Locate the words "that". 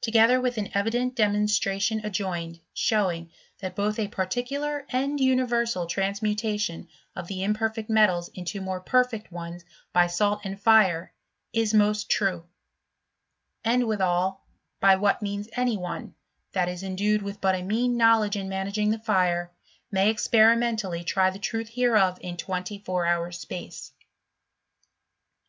3.60-3.76, 16.50-16.68